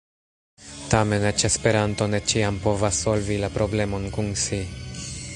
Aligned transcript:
Tamen, 0.93 1.25
eĉ 1.31 1.43
Esperanto 1.49 2.07
ne 2.13 2.21
ĉiam 2.31 2.57
povas 2.63 3.01
solvi 3.07 3.37
la 3.43 3.51
problemon 3.59 4.09
kun 4.17 4.33
"si". 4.45 4.63